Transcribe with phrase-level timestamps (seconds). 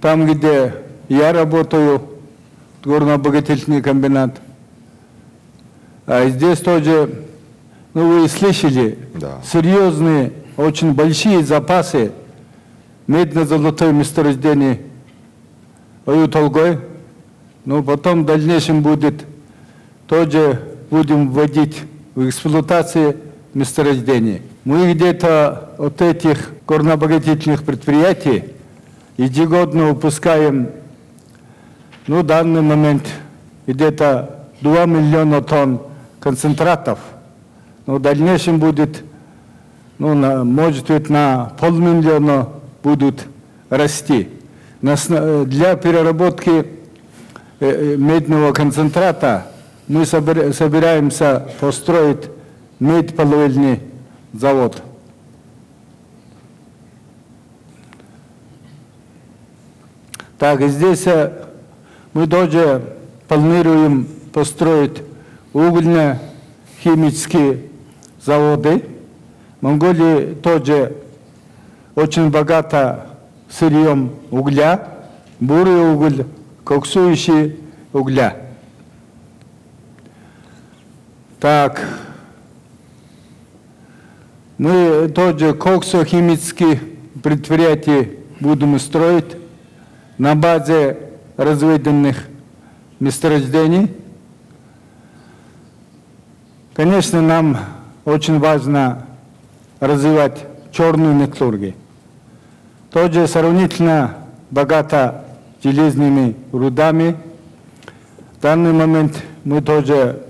[0.00, 0.74] там, где
[1.08, 2.02] я работаю,
[2.84, 4.40] горно-обогатительный комбинат.
[6.06, 7.24] А здесь тоже,
[7.94, 9.38] ну вы слышали, Да.
[9.44, 12.12] серьезные, очень большие запасы
[13.06, 14.80] медно-золотое месторождение
[16.06, 16.78] Аютолгой.
[17.64, 19.24] Но потом в дальнейшем будет
[20.06, 21.82] тоже будем вводить
[22.14, 23.16] в эксплуатации
[23.52, 24.42] месторождений.
[24.64, 28.44] Мы где-то от этих горнообогатительных предприятий
[29.24, 30.70] ежегодно выпускаем,
[32.06, 33.06] ну, в данный момент
[33.66, 35.80] где-то 2 миллиона тонн
[36.20, 36.98] концентратов.
[37.86, 39.02] Но в дальнейшем будет,
[39.98, 42.48] ну, на, может быть, на полмиллиона
[42.82, 43.26] будут
[43.68, 44.28] расти.
[44.96, 46.64] Сна- Для переработки э,
[47.60, 49.46] э, медного концентрата
[49.86, 52.30] мы собира- собираемся построить
[52.78, 53.80] медполовильный
[54.32, 54.82] завод.
[60.40, 61.04] Так, здесь
[62.14, 62.82] мы тоже
[63.28, 65.02] планируем построить
[65.52, 67.64] угольно-химические
[68.24, 68.82] заводы.
[69.60, 70.96] Монголия тоже
[71.94, 73.18] очень богата
[73.50, 74.88] сырьем угля,
[75.40, 76.24] бурый уголь,
[76.64, 77.60] коксующий
[77.92, 78.38] угля.
[81.38, 81.86] Так,
[84.56, 86.80] мы тоже коксохимические
[87.22, 89.36] предприятия будем строить
[90.20, 90.98] на базе
[91.38, 92.28] разведенных
[93.00, 93.90] месторождений.
[96.74, 97.56] Конечно, нам
[98.04, 99.06] очень важно
[99.80, 101.72] развивать черную металлургию.
[102.90, 104.16] Тоже сравнительно
[104.50, 105.24] богата
[105.64, 107.16] железными рудами.
[108.36, 110.22] В данный момент мы тоже,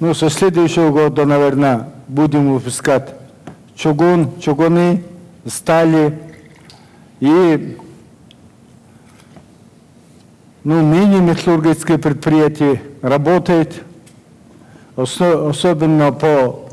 [0.00, 3.10] ну, со следующего года, наверное, будем выпускать
[3.76, 5.04] чугун, чугуны,
[5.46, 6.18] стали
[7.20, 7.78] и
[10.64, 13.82] ну, мини-металлургическое предприятие работает,
[14.96, 16.68] осо- особенно по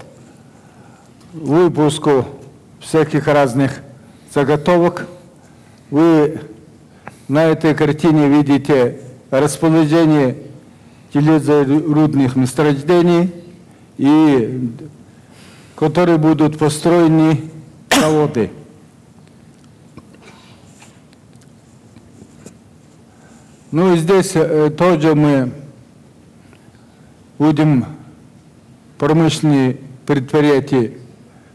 [1.33, 2.25] выпуску
[2.79, 3.79] всяких разных
[4.33, 5.07] заготовок.
[5.89, 6.41] Вы
[7.27, 8.99] на этой картине видите
[9.31, 10.37] расположение
[11.13, 13.33] железорудных месторождений,
[13.97, 14.69] и,
[15.75, 17.49] которые будут построены
[17.89, 18.51] заводы.
[23.71, 25.51] Ну и здесь э, тоже мы
[27.37, 27.85] будем
[28.97, 30.93] промышленные предприятия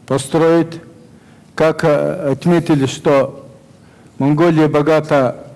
[0.07, 0.81] построить.
[1.55, 3.49] Как э, отметили, что
[4.19, 5.53] Монголия богата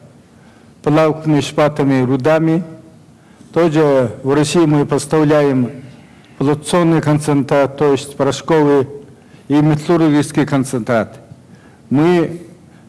[0.83, 2.65] плавками, шпатами, рудами.
[3.53, 5.71] Тоже в России мы поставляем
[6.39, 8.89] флотационный концентрат, то есть порошковый
[9.49, 11.19] и металлургический концентрат.
[11.91, 12.46] Мы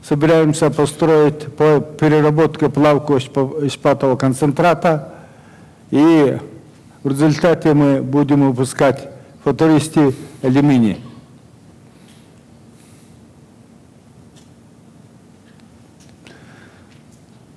[0.07, 5.13] собираемся построить по переработке плавкого шпа- и шпатового концентрата,
[5.91, 6.38] и
[7.03, 9.09] в результате мы будем выпускать
[9.44, 11.03] футуристы алюминий.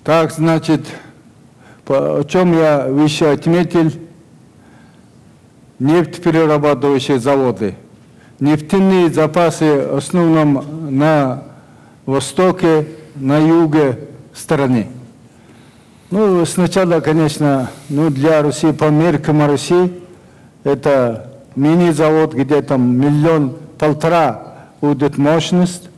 [0.02, 0.86] Так, значит,
[1.86, 3.92] о чем я выше отметил,
[5.78, 7.76] нефтеперерабатывающие заводы.
[8.40, 11.49] Нефтяные запасы в основном на
[12.10, 13.98] востоке, на юге
[14.34, 14.88] страны.
[16.10, 19.92] Ну, сначала, конечно, ну, для России, по меркам России,
[20.64, 24.42] это мини-завод, где там миллион, полтора
[24.80, 25.88] будет мощность.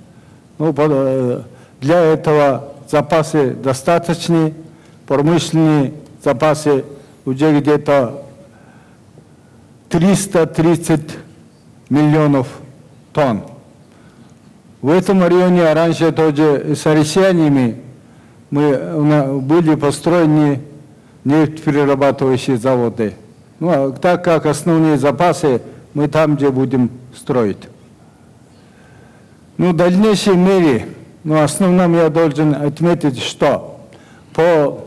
[0.58, 1.42] Ну, э,
[1.80, 4.54] для этого запасы достаточные,
[5.06, 6.84] промышленные запасы
[7.24, 8.22] уже где-то
[9.88, 11.00] 330
[11.88, 12.48] миллионов
[13.12, 13.42] тонн.
[14.82, 17.76] В этом районе раньше тоже с россиянами
[18.50, 20.60] мы, были построены
[21.22, 23.14] нефтеперерабатывающие заводы.
[23.60, 25.62] Ну, а так как основные запасы
[25.94, 27.68] мы там, где будем строить.
[29.56, 30.88] Ну, в дальнейшей мере,
[31.22, 33.80] ну, основном я должен отметить, что
[34.34, 34.80] по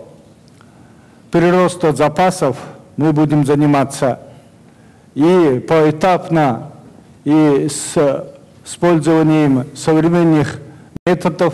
[1.31, 2.57] приросту запасов
[2.97, 4.19] мы будем заниматься
[5.13, 6.71] и поэтапно,
[7.23, 8.34] и с
[8.65, 10.59] использованием современных
[11.05, 11.53] методов,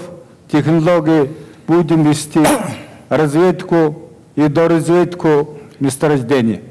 [0.52, 1.30] технологий
[1.68, 2.40] будем вести
[3.10, 6.62] разведку и доразведку месторождений.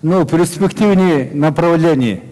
[0.00, 2.22] Ну, перспективные направления.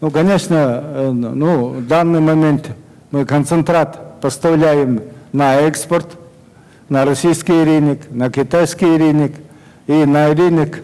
[0.00, 2.70] Ну, конечно, э, ну, в данный момент
[3.10, 5.02] мы концентрат поставляем
[5.32, 6.16] на экспорт,
[6.88, 9.32] на российский рынок, на китайский рынок
[9.88, 10.80] и на рынок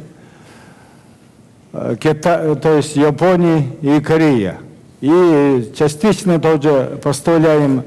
[1.74, 4.58] Кита- то есть Японии и Корея.
[5.00, 7.82] и частично тоже поставляем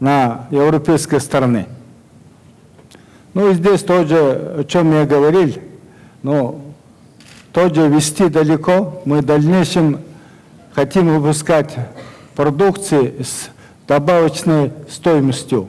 [0.00, 1.66] на европейской стороны.
[3.34, 4.16] Ну и здесь тоже,
[4.58, 5.54] о чем я говорил,
[6.22, 6.60] но
[7.52, 9.00] тоже вести далеко.
[9.04, 10.00] Мы в дальнейшем
[10.72, 11.74] хотим выпускать
[12.34, 13.50] продукции с
[13.86, 15.68] добавочной стоимостью.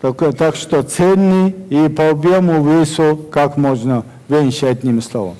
[0.00, 5.36] Так, так что ценный и по объему весу как можно меньше, одним словом.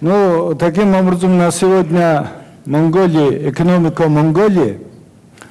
[0.00, 2.28] Ну, таким образом, на сегодня
[2.66, 4.80] Монголии, экономика Монголии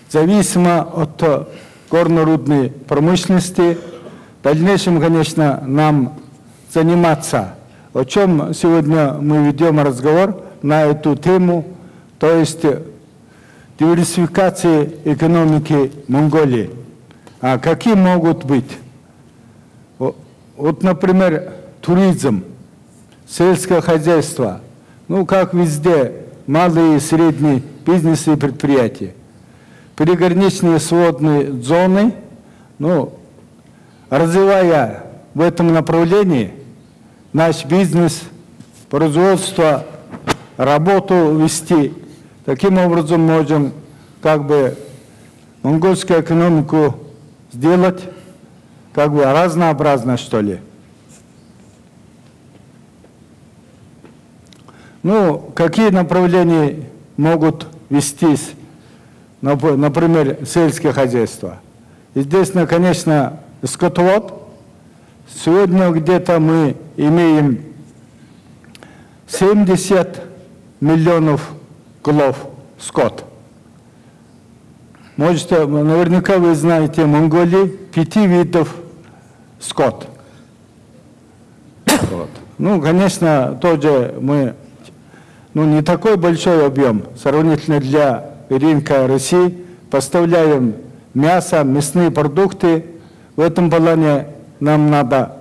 [0.10, 1.48] зависима от
[1.90, 3.78] горно-рудной промышленности.
[4.40, 6.20] В дальнейшем, конечно, нам
[6.74, 7.56] заниматься,
[7.94, 11.66] о чем сегодня мы ведем разговор на эту тему,
[12.20, 12.66] то есть
[13.80, 16.70] диверсификации экономики Монголии.
[17.40, 18.78] А какие могут быть?
[19.98, 22.44] Вот, например, туризм,
[23.36, 24.62] сельское хозяйство,
[25.08, 26.14] ну, как везде,
[26.46, 29.14] малые и средние бизнесы и предприятия.
[29.96, 32.14] Приграничные сводные зоны,
[32.78, 33.14] ну,
[34.10, 36.52] развивая в этом направлении
[37.32, 38.22] наш бизнес,
[38.90, 39.86] производство,
[40.58, 41.94] работу вести,
[42.46, 43.74] таким образом можем
[44.22, 44.78] как бы
[45.64, 46.96] монгольскую экономику
[47.52, 48.04] сделать
[48.94, 50.60] как бы разнообразно, что ли.
[55.04, 58.54] Ну, какие направления могут вестись,
[59.42, 61.60] например, сельское хозяйство?
[62.14, 64.42] И здесь, ну, конечно, скотовод.
[65.44, 67.64] Сегодня где-то мы имеем
[69.28, 70.22] 70
[70.80, 71.50] миллионов
[72.04, 72.48] голов
[72.80, 73.26] скот.
[75.18, 78.74] Может, наверняка вы знаете, в Монголии пяти видов
[79.60, 80.08] скот.
[81.86, 82.30] Вот.
[82.58, 84.56] Ну, конечно, тоже мы
[85.54, 89.58] ну, не такой большой объем сравнительно для рынка России.
[89.92, 90.76] Поставляем
[91.14, 92.86] мясо, мясные продукты.
[93.36, 94.28] В этом плане
[94.60, 95.34] нам надо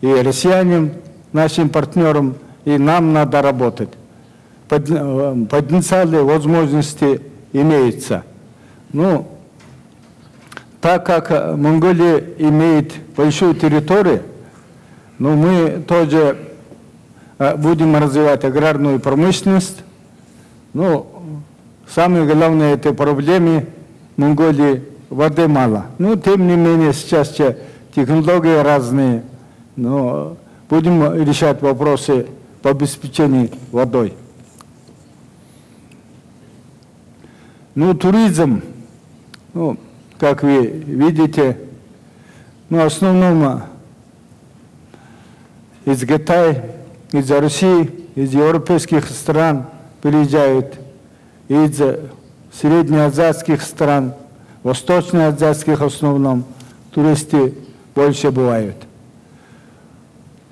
[0.00, 0.92] и россиянам,
[1.32, 2.34] нашим партнерам,
[2.64, 3.90] и нам надо работать.
[4.68, 7.20] Потенциалы, возможности
[7.52, 8.22] имеются.
[8.92, 9.28] Ну,
[10.80, 14.22] так как Монголия имеет большую территорию,
[15.18, 16.48] ну, мы тоже Э,
[17.38, 19.82] будем развивать аграрную промышленность.
[20.72, 21.06] Ну,
[21.88, 23.66] самое главное этой проблеме
[24.16, 25.86] Монголии воды мало.
[25.98, 27.34] Ну, тем не менее, сейчас
[27.94, 29.22] технологии разные,
[29.76, 30.36] но
[30.68, 32.26] будем решать вопросы
[32.62, 34.14] по обеспечению водой.
[37.74, 38.62] Ну, туризм,
[39.54, 39.78] ну,
[40.18, 41.56] как вы видите,
[42.68, 43.62] ну, в основном
[45.84, 46.77] из Китая
[47.12, 49.66] из России, из европейских стран
[50.02, 50.78] приезжают,
[51.48, 51.80] из
[52.52, 54.14] среднеазиатских стран,
[54.62, 56.44] восточноазиатских в основном,
[56.92, 57.54] туристы
[57.94, 58.76] больше бывают.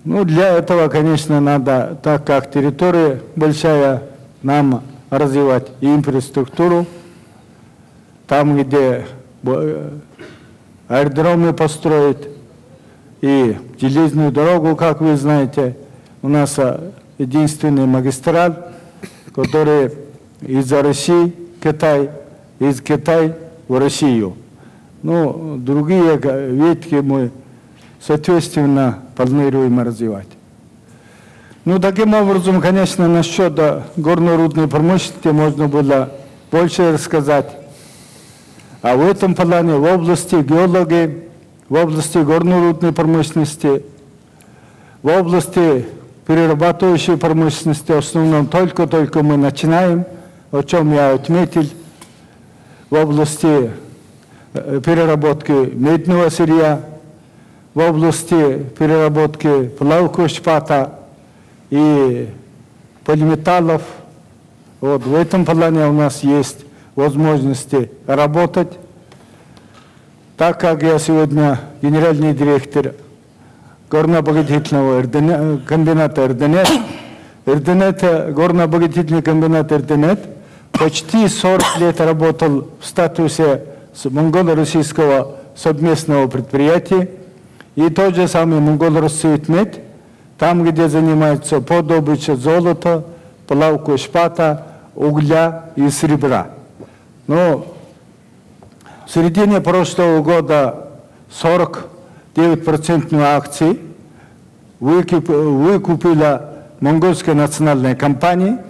[0.05, 4.05] Ну, для этого, конечно, надо, так как территория большая,
[4.43, 6.87] нам развивать инфраструктуру,
[8.29, 9.07] там, где
[9.43, 9.91] э,
[10.89, 12.29] аэродромы построить,
[13.21, 15.77] и железную дорогу, как вы знаете,
[16.27, 16.59] у нас
[17.19, 18.57] единственный магистраль,
[19.33, 19.93] который
[20.41, 22.11] из России, Китай,
[22.59, 23.37] из Китая
[23.69, 24.35] в Россию.
[25.05, 26.19] Ну, другие
[26.51, 27.31] ветки мы,
[28.01, 30.27] соответственно, планируем развивать.
[31.65, 33.57] Ну, таким образом, конечно, насчет
[33.97, 36.11] горно-рудной промышленности можно было
[36.51, 37.57] больше рассказать.
[38.83, 41.29] А в этом плане, в области геологии,
[41.69, 43.85] в области горно-рудной промышленности,
[45.05, 45.87] в области
[46.27, 50.05] перерабатывающей промышленности в основном только-только мы начинаем,
[50.51, 51.65] о чем я отметил,
[52.91, 53.71] в области
[54.53, 56.81] э, переработки медного сырья,
[57.75, 60.99] в области переработки плавкого шпата
[61.71, 62.29] и
[63.05, 63.83] полиметаллов.
[64.81, 66.65] Вот в этом плане у нас есть
[66.97, 68.73] возможности работать.
[70.37, 72.95] Так как я сегодня генеральный директор
[73.91, 75.03] горно-обогатительного
[75.67, 76.69] комбината РДНЕТ.
[77.47, 78.03] РДНЕТ,
[78.35, 80.21] горно-обогатительный комбинат РДНЕТ,
[80.73, 83.63] почти 40 лет работал в статусе
[84.05, 87.09] монголо-российского совместного предприятия.
[87.77, 89.81] И тот же самый монголо-россиетмет,
[90.39, 91.83] там, где занимаются по
[92.37, 93.05] золота,
[93.47, 96.49] плавку шпата, угля и серебра.
[97.27, 97.67] Но
[99.07, 100.89] в середине прошлого года
[101.31, 101.96] 40
[102.37, 103.81] 9% акций
[104.79, 108.63] выкупила монгольская национальная компания.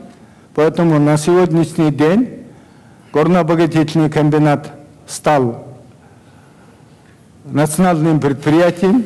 [0.54, 2.44] Поэтому на сегодняшний день
[3.12, 4.70] горнообогатительный комбинат
[5.06, 5.66] стал
[7.44, 9.04] национальным предприятием,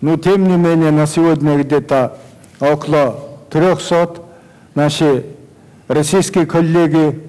[0.00, 2.18] но тем не менее на сегодня где-то
[2.60, 3.20] около
[3.50, 4.16] 300
[4.74, 5.24] наши
[5.88, 7.20] российские коллеги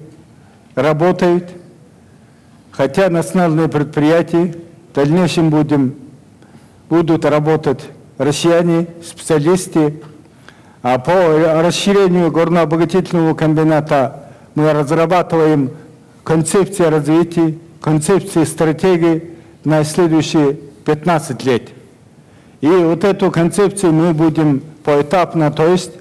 [0.74, 1.50] работают,
[2.70, 4.54] хотя национальные предприятия
[4.90, 5.94] в дальнейшем будем,
[6.88, 7.80] будут работать
[8.18, 10.00] россияне, специалисты,
[10.82, 11.12] а по
[11.62, 15.70] расширению горнообогатительного комбината мы разрабатываем
[16.22, 19.30] концепции развития, концепции стратегии
[19.64, 21.70] на следующие 15 лет.
[22.60, 25.92] И вот эту концепцию мы будем поэтапно, то есть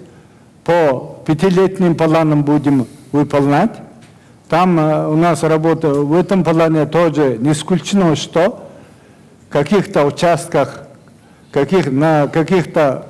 [0.64, 3.72] по пятилетним планам будем выполнять.
[4.50, 8.65] Там э, у нас работа в этом плане тоже не исключено, что
[9.56, 10.82] каких-то участках,
[11.54, 13.08] каких, на каких-то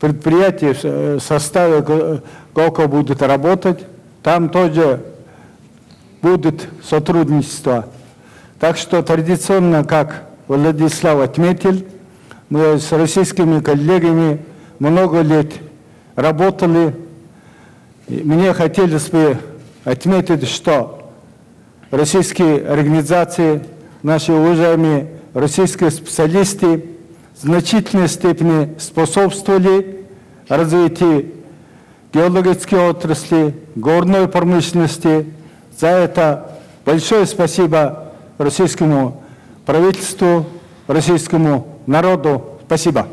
[0.00, 2.22] предприятиях в составе
[2.54, 3.84] ГОКа будет работать,
[4.22, 5.04] там тоже
[6.22, 7.84] будет сотрудничество.
[8.58, 11.84] Так что традиционно, как Владислав отметил,
[12.48, 14.40] мы с российскими коллегами
[14.78, 15.52] много лет
[16.16, 16.96] работали.
[18.08, 19.36] И мне хотелось бы
[19.84, 21.12] отметить, что
[21.90, 23.62] российские организации,
[24.02, 26.84] наши уважаемые российские специалисты
[27.34, 30.04] в значительной степени способствовали
[30.48, 31.32] развитию
[32.12, 35.26] геологической отрасли, горной промышленности.
[35.78, 39.22] За это большое спасибо российскому
[39.64, 40.46] правительству,
[40.86, 42.60] российскому народу.
[42.66, 43.08] Спасибо.